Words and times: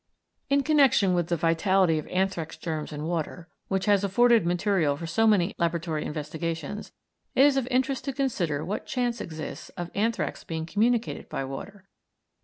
In 0.49 0.63
connection 0.63 1.13
with 1.13 1.27
the 1.27 1.35
vitality 1.37 1.99
of 1.99 2.07
anthrax 2.07 2.57
germs 2.57 2.91
in 2.91 3.03
water, 3.03 3.47
which 3.67 3.85
has 3.85 4.03
afforded 4.03 4.47
material 4.47 4.97
for 4.97 5.05
so 5.05 5.27
many 5.27 5.53
laboratory 5.59 6.05
investigations, 6.05 6.91
it 7.35 7.45
is 7.45 7.55
of 7.55 7.67
interest 7.69 8.05
to 8.05 8.11
consider 8.11 8.65
what 8.65 8.87
chance 8.87 9.21
exists 9.21 9.69
of 9.77 9.91
anthrax 9.93 10.43
being 10.43 10.65
communicated 10.65 11.29
by 11.29 11.45
water. 11.45 11.87